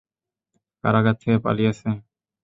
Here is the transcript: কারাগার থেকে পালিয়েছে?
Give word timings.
কারাগার 0.83 1.15
থেকে 1.21 1.37
পালিয়েছে? 1.45 1.87